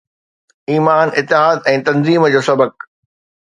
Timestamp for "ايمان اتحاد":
0.71-1.63